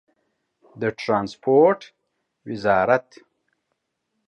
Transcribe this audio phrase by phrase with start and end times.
[0.79, 1.81] د ټرانسپورټ
[2.47, 3.07] وزارت